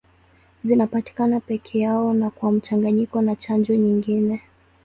Zinapatikana 0.63 1.39
peke 1.39 1.79
yao 1.79 2.13
na 2.13 2.29
kwa 2.29 2.51
mchanganyiko 2.51 3.21
na 3.21 3.35
chanjo 3.35 3.75
nyingine. 3.75 4.41